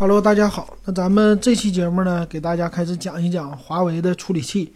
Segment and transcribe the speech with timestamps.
[0.00, 0.76] Hello，大家好。
[0.84, 4.72] 那咱们这期节目呢，给大家开始讲一讲华为的处理器。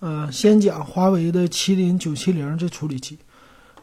[0.00, 3.18] 呃，先讲华为的麒麟九七零这处理器。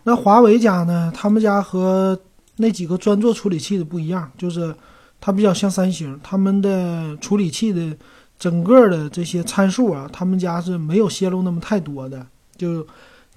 [0.02, 2.20] 那华为家呢，他们家和
[2.56, 4.76] 那几个专做处理器的不一样，就是
[5.20, 7.96] 它比较像三星，他们的处理器的
[8.40, 12.26] 整个的这些参数啊，他们家是没有泄露那么太多的，
[12.58, 12.84] 就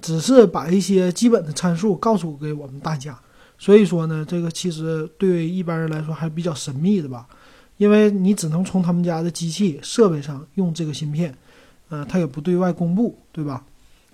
[0.00, 3.18] 只是把一些基本的参数告诉给我们大家。
[3.64, 7.26] 所以说呢，这个其实对一般人来说还比较神秘的吧，
[7.79, 11.34] 因为你只能从他们家的机器设备上用这个芯片，
[11.89, 13.64] 呃，它也不对外公布，对吧？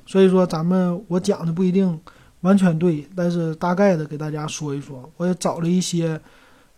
[0.07, 2.01] 所以说咱们我讲的不一定
[2.43, 5.11] 完全对，但是大概的给大家说一说。
[5.17, 6.21] 我也找了一些，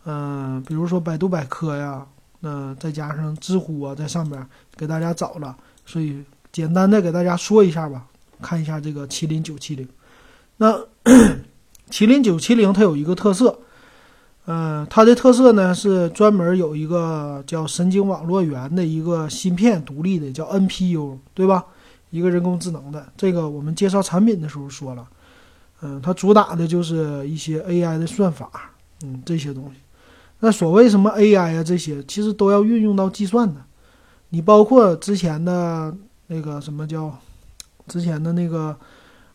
[0.07, 2.07] 嗯，比如说百度百科呀，
[2.41, 4.47] 那再加上知乎啊，在上面
[4.79, 8.07] 给大家找了，所以简单的给大家说一下吧，
[8.41, 9.87] 看一下这个麒麟九七零，
[10.57, 10.75] 那。
[11.93, 13.59] 麒麟九七零它有一个特色，
[14.47, 21.67] 呃，它的特色呢是专门有一个叫神经网络元的一个芯片独立的，叫 NPU，对吧？
[22.09, 23.07] 一个人工智能的。
[23.15, 25.07] 这个我们介绍产品的时候说了，
[25.83, 28.71] 嗯，它主打的就是一些 AI 的算法，
[29.05, 29.73] 嗯，这些东西。
[30.41, 33.61] 那所谓什么 AI 啊，这些其实都要运用到计算的。
[34.31, 35.95] 你包括之前的
[36.29, 37.15] 那个什么叫
[37.87, 38.75] 之前的那个。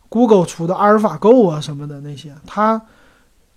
[0.09, 2.81] Google 出的阿尔法 Go 啊什么的那些，它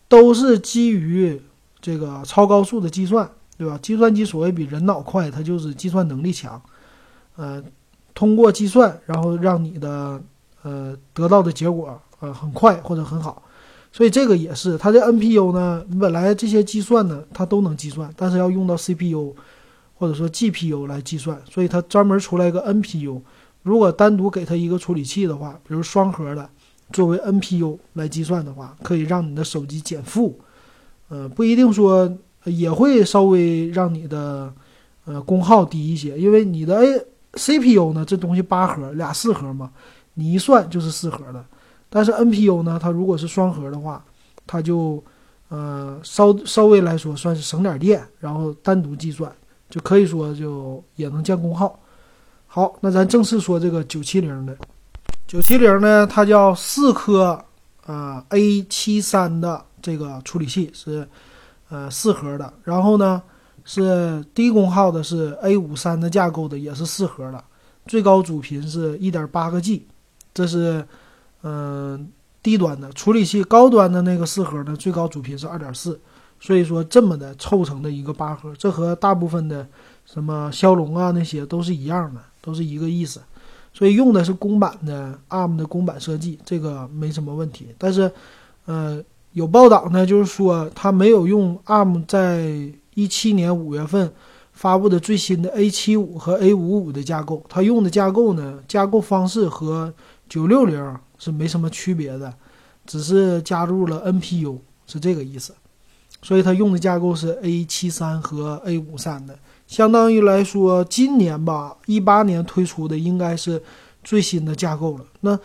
[0.09, 1.41] 都是基于
[1.81, 3.79] 这个超高速的计算，对吧？
[3.81, 6.61] 计算机所谓比人脑快，它就是计算能力强。
[7.37, 7.63] 呃，
[8.15, 10.21] 通过计算，然后让你的
[10.63, 13.43] 呃得到的结果呃很快或者很好。
[13.93, 19.35] 所以这个也是它的 NPU 呢，本来这些计算呢它都能计算，但是要用到 CPU
[19.95, 23.21] 或者说 GPU 来计算，所以它专门出来一个 NPU。
[23.63, 26.49] 如果单独给它一个处理器的话，比如双核的，
[26.93, 30.39] 作为 NPU 来计算的话，可以让你的手机减负，
[31.09, 32.11] 呃，不一定说
[32.45, 34.53] 也会稍微让你的
[35.05, 39.71] 呃功耗低一些，因为你的 A CPU 呢，这东西八核俩四核嘛，
[40.15, 41.45] 你一算就是四核的，
[41.89, 44.03] 但是 NPU 呢，它如果是双核的话，
[44.47, 45.05] 它就
[45.49, 49.31] 呃稍稍微来说算是省点电，然后单独计算
[49.69, 51.79] 就可以说就也能降功耗。
[52.53, 54.57] 好，那咱正式说这个九七零的，
[55.25, 57.41] 九七零呢，它叫四颗
[57.87, 61.07] 啊 A 七三的这个处理器是
[61.69, 63.23] 呃四核的，然后呢
[63.65, 67.45] 是低功耗的是 A 五三的架构的，也是四核的，
[67.87, 69.87] 最高主频是一点八个 G，
[70.35, 70.85] 这是
[71.43, 72.11] 嗯
[72.43, 72.91] 低端的。
[72.95, 76.01] 处理器，高端的那个四核呢最高主频是二点四，
[76.41, 79.65] 所以说这么的凑成的一个八核，这和大部分的
[80.05, 82.21] 什么骁龙啊那些都是一样的。
[82.43, 83.21] 都是一个意思，
[83.71, 87.67] 所以用的是公版的 ARM 的公版设计，这个没什么问题。
[87.77, 88.11] 但是，
[88.65, 88.99] 呃，
[89.33, 92.51] 有报道呢，就是说它没有用 ARM 在
[92.95, 94.11] 一七年五月份
[94.55, 99.93] 发布的最新的 A 七五和 A 五五的架构，它用的架构呢，架构方式和
[100.27, 102.33] 九六零是没什么区别的，
[102.87, 104.57] 只是加入了 NPU，
[104.87, 105.53] 是这个意思。
[106.23, 109.39] 所以它用的架构是 A 七三和 A 五三的。
[109.67, 113.63] 相当于来说，今年吧，一八年推出的应该是
[114.03, 115.05] 最新的架构了。
[115.21, 115.39] 那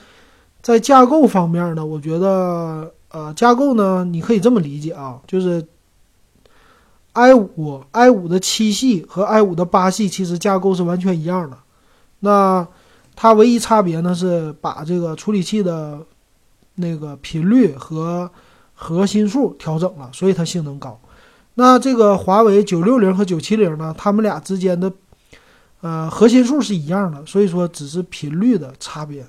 [0.62, 5.64] 在架构方面呢，我觉得，呃，架构呢，你可以这么理解啊，就是
[7.14, 11.58] i 五 i 五的七系和 i 五的八系其实架构是完全一样的。
[12.22, 12.68] 那
[13.16, 16.00] 它唯一差别呢是把这个处理器的
[16.74, 18.30] 那个频率和
[18.76, 21.00] 核心数调整了，所以它性能高。
[21.56, 24.92] 那这个华为九六零和九七零呢，它们俩之间的，
[25.82, 29.26] 呃，核心数是一样的，所以说只是频率的差别，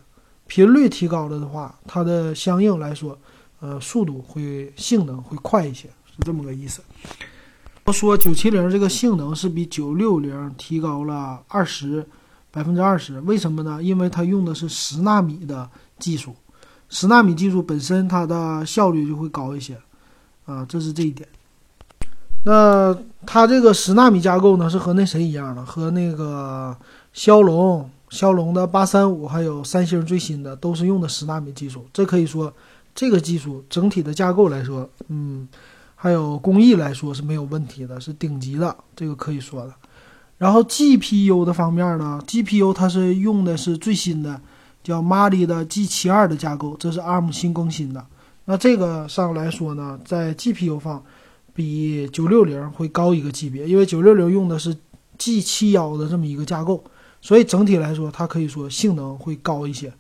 [0.47, 3.17] 频率提高了的话，它的相应来说，
[3.61, 6.83] 呃，速度会性能会快一些，是这么个意思。
[7.93, 12.05] 说九七零这个性能是比九六零提高了二十
[12.51, 13.81] 百分之二十，为什么呢？
[13.81, 15.71] 因为它用的是十纳米的
[16.01, 16.35] 技术，
[16.89, 19.77] 十纳米技术本身它的效率就会高一些，
[20.45, 21.29] 啊，这是这一点。
[22.45, 25.65] 那它这个十纳米架构呢，是和那谁一样的？
[25.65, 26.77] 和那个
[27.13, 31.85] 骁龙、骁龙的八三五，还有三星最新的，都是用的十纳米技术。
[31.93, 32.53] 这可以说，
[32.95, 35.49] 这个技术整体的架构来说，嗯，
[35.97, 39.75] 还有工艺来说是没有问题的，是顶级的，这个可以说的。
[40.39, 44.41] 然后 GPU 的方面呢，GPU 它是用的是最新的，
[44.87, 48.07] 叫 Mali 的 G 七二的架构，这是 ARM 新更新的。
[48.45, 51.03] 那这个上来说呢，在 GPU 方。
[51.57, 54.77] 比九六零会高一个级别，因为九六零用的是
[55.17, 56.85] G 七幺的这么一个架构，
[57.23, 59.91] 所以整体来说它可以说性能会高一些。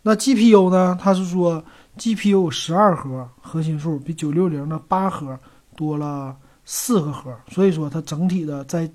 [0.00, 0.96] 那 GPU 呢？
[1.02, 1.60] 它是说
[1.98, 5.36] GPU 十二核核心数，比九六零的八核
[5.74, 8.88] 多了四个核，所以说它整体的在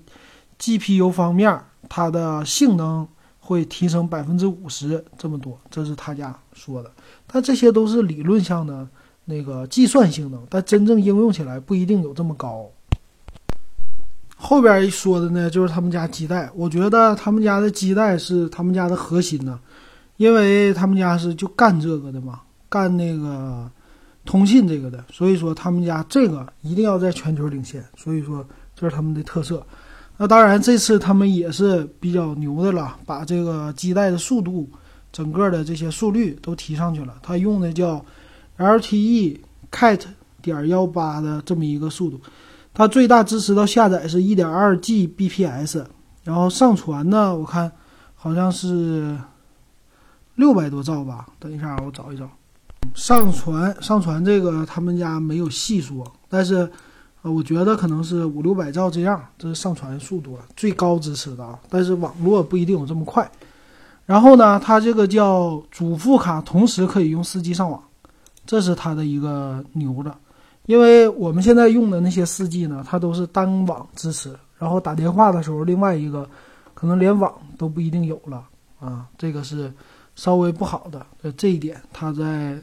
[0.58, 3.06] GPU 方面，它的性能
[3.50, 6.90] 会提升百分之五十这么多，这是他家说的。
[7.26, 8.86] 但这些都是理论上的
[9.24, 12.64] 那个计算性能，但真正应用起来不一定有这么高。
[14.36, 19.58] 后边一说的呢，就是他们家基带，我觉得他们家的基带是他们家的核心呢，
[20.16, 23.68] 因为他们家是就干这个的嘛，干那个
[24.24, 29.66] 通信这个的，所以说他们家这个一定要在全球领先，所以说这是他们的特色。
[30.22, 34.68] 那当然，这次他们也是比较牛的了，把这个基带的速度，
[35.10, 37.14] 整个的这些速率都提上去了。
[37.22, 38.04] 他用的叫
[38.58, 39.38] LTE
[39.72, 40.02] Cat
[40.42, 42.20] 点幺八的这么一个速度，
[42.74, 45.86] 它最大支持到下载是一点二 Gbps，
[46.22, 47.72] 然后上传呢，我看
[48.14, 49.16] 好像是
[50.34, 51.28] 六百多兆吧。
[51.38, 52.28] 等一下，我找一找，
[52.92, 56.70] 上传上传这个他们家没有细说，但是。
[57.22, 61.58] 啊，我觉得可能是五六百兆这样，这是上传速度最高支持的啊。
[61.68, 63.30] 但是网络不一定有这么快。
[64.06, 67.80] 然后呢，它这个叫主副卡，同时可以用四 G 上网，
[68.44, 70.12] 这是它的一个牛的。
[70.66, 76.28] 因为我们现在用的那些四 G 呢，它都是单网支持，然后打电话的时候，另外一个
[76.74, 78.44] 可能连网都不一定有了
[78.80, 79.72] 啊，这个是
[80.16, 81.04] 稍微不好的。
[81.36, 82.58] 这一点它在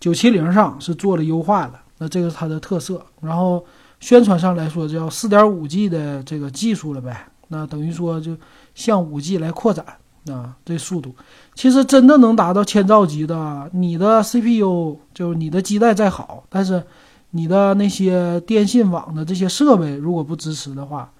[0.00, 1.78] 九七零上是做了优化的。
[1.98, 3.64] 那这个是它的特色，然后
[4.00, 8.36] 宣传上来说叫四点五 G 的这个技术了呗，那等于说就
[8.74, 9.84] 向五 G 来扩展
[10.26, 11.14] 啊，这速度
[11.54, 16.80] 其实真的能达到千兆级的，你的 CPU 就是你的基带再好，但是
[17.30, 21.10] 你的那些电信网的这些设备如果不支持的话，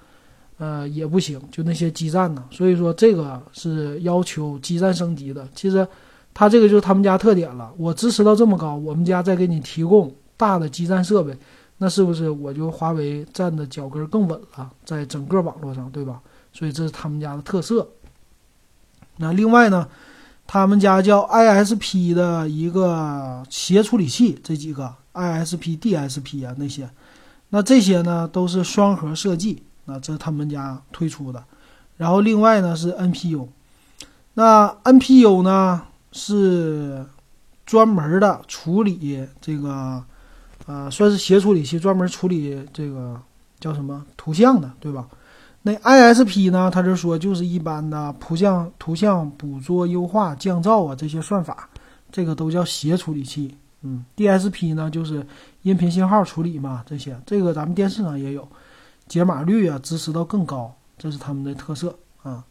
[0.58, 5.48] 呃也不行，就那些基站呢，所以说这个是要求基站升级的。
[5.54, 5.86] 其实
[6.32, 10.14] 它这个就是他们家特点了，我支持到这么高，我们家再给你提供。
[10.38, 11.36] 大的基站设备，
[11.76, 16.22] 那是不是我就华为站的脚跟更稳了，在整个网络上，对吧？
[16.52, 17.86] 所以这是他们家的特色。
[19.18, 19.86] 那另外呢，
[20.46, 26.88] 他们家叫 ISP 的一个企业处理器，这几个 ISP、DSP 啊那些，
[27.50, 31.44] 那这些呢都是双核设计，那这是他们家推出的。
[31.96, 33.48] 然后另外呢是 NPU，
[34.34, 35.82] 那 NPU 呢
[36.12, 37.04] 是
[37.66, 40.04] 专门的处理这个。
[40.68, 43.18] 啊，算是协处理器，专门处理这个
[43.58, 45.08] 叫什么图像的，对吧？
[45.62, 46.70] 那 ISP 呢？
[46.70, 51.68] 他就说就是一般的图像、图像捕捉、优化、降噪啊这些算法，
[52.12, 53.56] 这个都叫协处理器。
[53.82, 55.26] 嗯，DSP 呢就是
[55.62, 58.46] 音频信号处理嘛，这些这个咱们电视上也有，
[59.08, 62.44] 解码率啊支持到更高，这是他们的特色啊。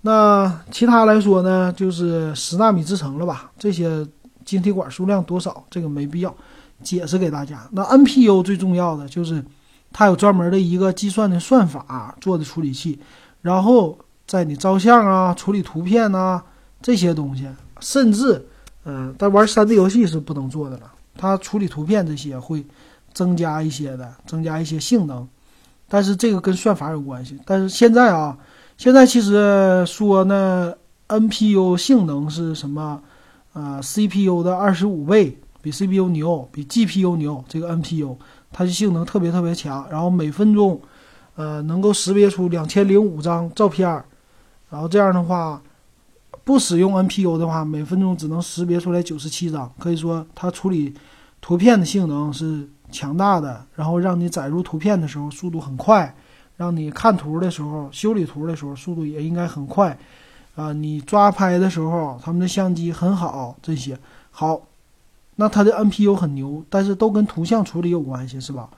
[0.00, 3.50] 那其他来说呢，就是十纳米制程了吧？
[3.58, 4.06] 这些
[4.44, 5.64] 晶体管数量多少？
[5.70, 6.34] 这个没必要。
[6.82, 9.44] 解释给大家，那 NPU 最重要的就是
[9.92, 12.98] 它有专门的一个计算的算法做的处理器，
[13.40, 16.42] 然后在你照相啊、处理图片呐
[16.82, 17.46] 这些东西，
[17.80, 18.44] 甚至
[18.84, 20.92] 嗯，但玩 3D 游戏是不能做的了。
[21.16, 22.64] 它处理图片这些会
[23.14, 25.26] 增加一些的，增加一些性能，
[25.88, 27.38] 但是这个跟算法有关系。
[27.46, 28.36] 但是现在啊，
[28.76, 30.74] 现在其实说呢
[31.08, 33.00] ，NPU 性能是什么？
[33.54, 35.38] 啊，CPU 的二十五倍。
[35.66, 38.16] 比 CPU 牛，比 GPU 牛，这个 NPU
[38.52, 40.80] 它的性能特别特别强，然后每分钟，
[41.34, 43.88] 呃，能够识别出两千零五张照片，
[44.70, 45.60] 然后这样的话，
[46.44, 50.94] 不使用 NPU 的话，每分钟只能识别出来九十七张，可以说它处理
[51.40, 56.14] 图片的性能是强大的，然后让你载入图片的时候速度很快，
[56.56, 59.98] 让你看图的时候、修理图的时候速度也应该很快，
[60.54, 63.98] 啊，你抓拍的时候，他们的相机很好，这些
[64.30, 64.62] 好。
[65.36, 68.68] 那它的 NPU 很牛，但是都跟图像处理有关系，是吧？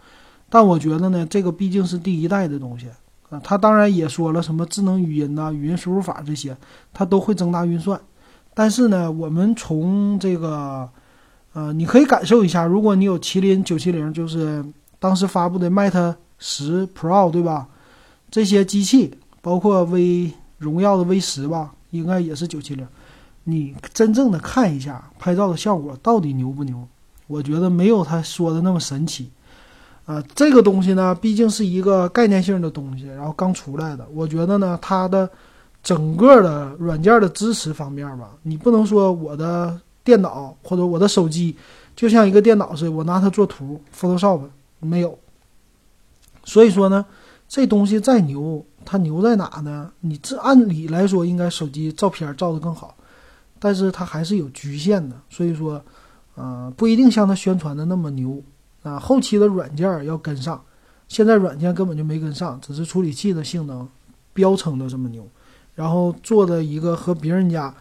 [0.51, 2.87] 但我觉得呢，这个毕竟是第一代的东西
[3.31, 3.41] 啊。
[3.43, 6.57] 它当然也说了什么智能语音呐、语音输入法这些，
[6.93, 8.01] 它都会增大运算。
[8.55, 10.89] 但是呢，我们从这个，
[11.53, 14.65] 呃，你可以感受一下，如果你有麒麟九七零，就是
[14.99, 17.69] 当时发布的 Mate 十 Pro，对吧？
[18.31, 22.87] 这些机器，包括 V 荣耀的 V 十吧，应该也是九七零。
[23.51, 26.87] 你真正的看一下拍照的效果到底牛不牛？
[27.27, 29.31] 我觉得没有他说的那么神奇，
[30.05, 35.27] 啊，这个东西呢毕竟是一个概念性的东西，然后刚出来的，我觉得呢它的
[35.83, 41.57] 整个的软件的支持方面吧，你不能说我的电脑或者我的手机
[41.97, 44.43] 就像一个电脑似的，我拿它做图，Photoshop
[44.81, 45.19] 没有。
[46.45, 47.05] 所以说呢，
[47.49, 49.91] 这东西再牛，它牛在哪呢？
[50.01, 52.95] 你这按理来说应该手机照片照的更好。
[53.59, 55.83] 但是它还是有局限的，所以说，
[56.35, 58.43] 呃，不一定像它宣传的那么牛
[58.83, 60.63] 啊，后期的软件要跟上，
[61.09, 63.89] 现在软件根本就没跟上，只是处理器的性能
[64.33, 65.27] 标称的这么牛，
[65.75, 67.75] 然后做的一个和别人家，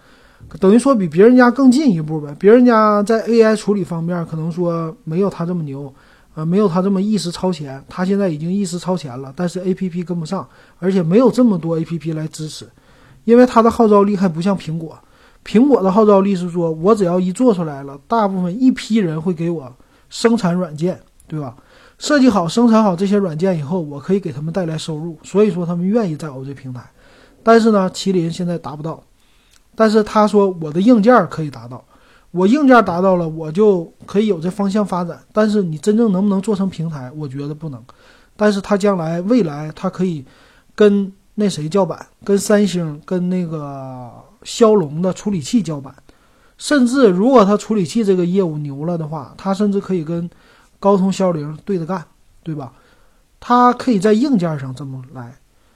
[0.60, 2.36] 等于说比别人家更进一步呗。
[2.39, 5.93] 别人家在 AI 处理方面可能说没有他这么牛，
[6.34, 10.48] 呃，没有他这么意识超前，他现在已经意识超前了，但是 APP 跟不上，
[10.79, 12.67] 而且没有这么多 APP 来支持，
[13.25, 14.98] 因为它的号召力还不像苹果。
[15.48, 19.74] 苹果的号召力是说，我只要一做出来了，大部分一批人会给我
[20.10, 21.56] 生产软件，对吧？
[21.98, 26.84] 设计好、生产好这些软件以后，我可以给他们带来收入，所以说他们愿意在我这平台。
[27.44, 29.01] 但是呢，麒麟现在达不到。
[29.74, 31.82] 但是他说我的硬件可以达到，
[32.32, 35.18] 我硬件达到了，我就可以有这方向发展。
[35.32, 37.82] 但是你真正能不能做成平台，我觉得不能。
[38.36, 40.25] 但是他将来未来他可以
[40.75, 44.12] 跟那谁叫板，跟三星、跟那个。
[44.44, 45.94] 骁龙的处理器叫板，
[46.58, 50.29] 甚至如果它处理器这个业务牛了的话，它甚至可以跟
[50.79, 52.06] 高通骁龙对着干，
[52.44, 52.74] 对吧？
[53.39, 55.36] 它可以在硬件上这么来，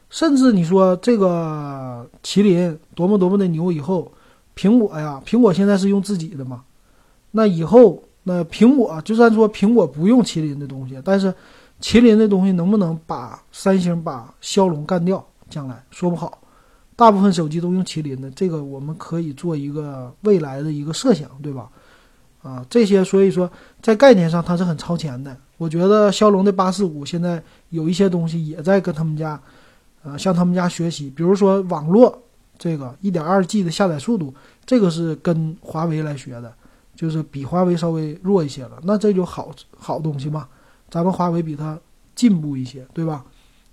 [0.10, 4.12] 甚至你说这个麒麟多么多么的牛，以后
[4.56, 6.63] 苹果呀，苹果现在是用自己的嘛？
[7.32, 11.34] 那以后那苹果就算说苹果不用麒麟的东西，但是
[11.82, 15.25] 麒麟的东西能不能把三星、把骁龙干掉？
[15.50, 16.39] 将来说不好。
[17.01, 21.67] 大部分手机都用麒麟的，这个我们可以做一个未来的一个设想，对吧？
[22.43, 25.36] 啊，这些所以说在概念上它是很超前的。
[25.58, 29.41] 我觉得骁龙的八四五现在有一些东西也在跟他们家，
[30.03, 31.10] 呃，向他们家学习。
[31.10, 32.22] 比如说网络
[32.60, 34.31] 这个一点二 G 的下载速度，
[34.63, 36.53] 这个是跟华为来学的，
[36.96, 38.79] 就是比华为稍微弱一些了。
[38.84, 40.48] 那这就好好东西嘛，
[40.88, 41.79] 咱们华为比它
[42.13, 43.25] 进步一些，对吧？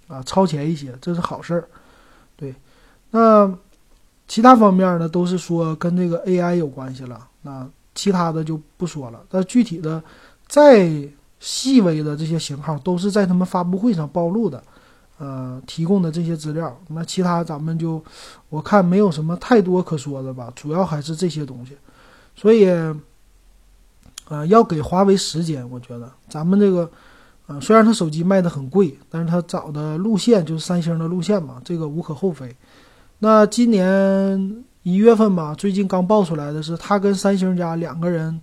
[0.07, 1.69] 啊，超前一些，这是好事儿，
[2.35, 2.55] 对。
[3.11, 3.53] 那
[4.27, 7.27] 其他方面呢，都是说跟这个 AI 有关系了。
[7.43, 9.21] 那其他的就不说了。
[9.31, 10.03] 那具体的
[10.47, 10.91] 再
[11.41, 14.63] 细微的这些型号，都是在他们发布会上暴露的，
[15.19, 16.77] 呃，提供的这些资料。
[16.89, 18.03] 那其他咱们就
[18.51, 21.77] 我看没有什么太多可说的吧，主要还是这些东西。
[22.37, 22.67] 所以，
[24.29, 26.91] 呃，要给华为时间，我觉得咱们这个，
[27.47, 32.55] 呃，虽然它手机卖的很贵，但是它找的路线就是三星的路线嘛，这个无可厚非。
[33.21, 38.41] 那今年一月份吧，最近刚爆出来的是，他跟三星家两个人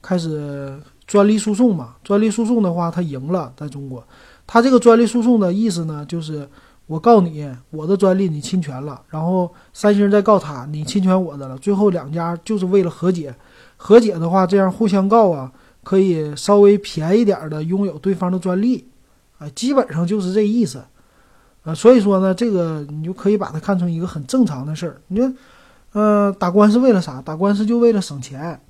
[0.00, 1.96] 开始专利诉讼嘛。
[2.04, 4.06] 专利诉讼的话，他赢了，在中国。
[4.46, 6.48] 他这个专利诉讼的意思呢，就是
[6.86, 11.58] 我告你，我的专利你侵权了，然后三星再告他，你侵权我的了。
[11.58, 13.34] 最后两家就是为了和解，
[13.76, 15.50] 和解的话，这样互相告啊，
[15.82, 18.86] 可以稍微便宜点的拥有对方的专利，
[19.38, 20.80] 啊，基本上就是这意思。
[21.64, 25.00] 啊，所以说呢，这个你就可以把它看成一个很正常的事儿。
[25.06, 25.32] 你说，
[25.92, 27.22] 呃，打官司为了啥？
[27.22, 28.60] 打官司就为了省钱，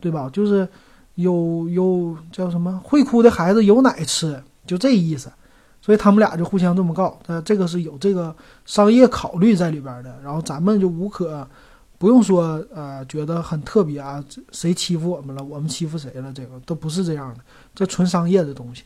[0.00, 0.28] 对吧？
[0.30, 0.68] 就是
[1.14, 5.32] 有有叫什么会哭的孩子有奶吃，就这意思。
[5.80, 8.34] 所以他们俩就互相这么告，呃，这个是有这个
[8.66, 10.14] 商业考虑在里边的。
[10.22, 11.48] 然后咱们就无可
[11.96, 17.40] 不用说，呃，觉得很特别啊，谁欺负我们了，我们欺负谁了，这个都不是这样的，
[17.74, 18.82] 这纯商业的东西。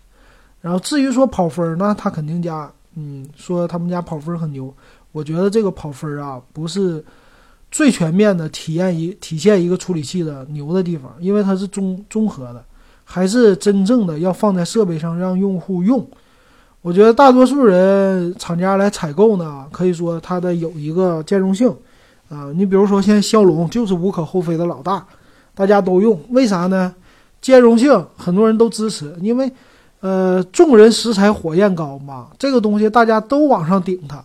[0.60, 2.70] 然后至于说跑分儿，那他肯定加。
[2.96, 4.74] 嗯，说他们家跑分很牛，
[5.12, 7.02] 我觉得这个跑分啊不是
[7.70, 12.64] 最全面的体验一体现一个处理器的牛的地方，因为它是综综合的，
[13.04, 16.04] 还是真正的要放在设备上让用户用。
[16.82, 21.72] 我觉得大多数人厂家来采购呢，可以说它的有一个兼容性
[22.28, 22.50] 啊。
[22.56, 25.06] 你比如说现在骁龙就是无可厚非的老大，
[25.54, 26.92] 大家都用，为啥呢？
[27.40, 29.48] 兼容性很多人都支持，因为。
[30.00, 34.24] 呃，众人拾柴火焰高嘛，这个东西大家都往上顶它，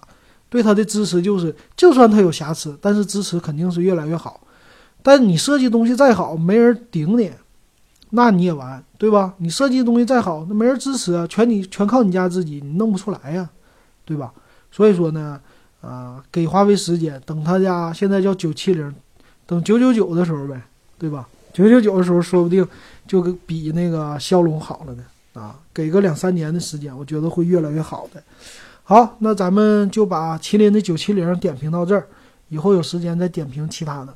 [0.49, 4.39] 对它的支持就是，就算它有瑕疵，但是支持肯定是越来越好。
[5.03, 7.29] 但你设计东西再好，没人顶你，
[8.11, 9.33] 那你也完，对吧？
[9.37, 13.49] 你设计东西再好，那没人支持啊，全你全靠你家自己，你弄不出来呀，
[14.05, 14.31] 对吧？
[14.71, 15.39] 所以说呢，
[15.81, 18.95] 啊，给华为时间，等他家现在叫九七零，
[19.45, 20.61] 等九九九的时候呗，
[20.97, 21.27] 对吧？
[21.53, 22.65] 九九九的时候，说不定
[23.05, 25.03] 就比那个骁龙好了呢。
[25.35, 28.23] 啊，给个两三年的时间，我觉得会越来越好的。
[28.83, 32.07] 好，那咱们就把麒麟的九七零点评到这儿，
[32.49, 34.13] 以后有时间再点评其他的。